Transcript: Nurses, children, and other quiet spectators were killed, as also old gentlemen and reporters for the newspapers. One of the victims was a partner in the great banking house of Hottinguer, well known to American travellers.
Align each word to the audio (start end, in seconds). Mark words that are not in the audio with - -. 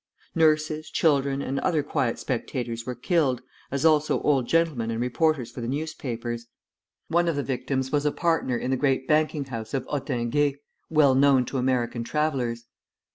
Nurses, 0.33 0.89
children, 0.89 1.43
and 1.43 1.59
other 1.59 1.83
quiet 1.83 2.17
spectators 2.17 2.87
were 2.87 2.95
killed, 2.95 3.43
as 3.69 3.85
also 3.85 4.19
old 4.23 4.47
gentlemen 4.47 4.89
and 4.89 4.99
reporters 4.99 5.51
for 5.51 5.61
the 5.61 5.67
newspapers. 5.67 6.47
One 7.07 7.27
of 7.27 7.35
the 7.35 7.43
victims 7.43 7.91
was 7.91 8.03
a 8.03 8.11
partner 8.11 8.57
in 8.57 8.71
the 8.71 8.77
great 8.77 9.07
banking 9.07 9.45
house 9.45 9.75
of 9.75 9.85
Hottinguer, 9.85 10.53
well 10.89 11.13
known 11.13 11.45
to 11.45 11.59
American 11.59 12.03
travellers. 12.03 12.65